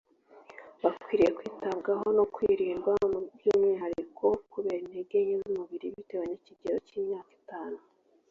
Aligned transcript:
bakwiriye 0.83 1.29
kwitabwaho 1.37 2.07
no 2.17 2.25
kurindwa 2.33 2.91
by 3.39 3.45
umwihariko 3.53 4.25
kubera 4.51 4.81
intege 4.83 5.17
nke 5.23 5.33
z 5.41 5.43
umubiri 5.51 5.87
bitewe 5.95 6.23
n 6.27 6.33
ikigero 6.37 6.77
cy 6.87 6.93
imyaka 6.99 7.31
itanu 7.41 7.77